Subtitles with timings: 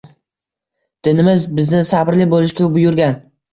[1.09, 3.25] Dinimiz bizni sabrli bo‘lishga buyurgan